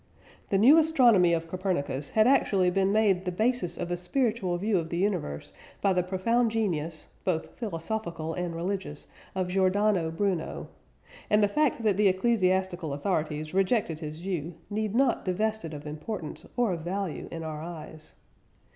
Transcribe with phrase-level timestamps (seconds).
[0.49, 4.79] The new astronomy of Copernicus had actually been made the basis of a spiritual view
[4.79, 10.69] of the universe by the profound genius (both philosophical and religious) of Giordano Bruno.
[11.29, 15.85] And the fact that the ecclesiastical authorities rejected his view need not divest it of
[15.85, 18.15] importance or of value in our eyes.